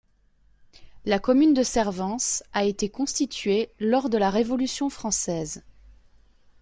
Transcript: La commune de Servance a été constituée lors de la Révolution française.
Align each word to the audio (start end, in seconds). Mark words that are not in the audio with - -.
La 1.05 1.19
commune 1.19 1.53
de 1.53 1.61
Servance 1.61 2.41
a 2.53 2.63
été 2.65 2.89
constituée 2.89 3.69
lors 3.79 4.09
de 4.09 4.17
la 4.17 4.31
Révolution 4.31 4.89
française. 4.89 5.63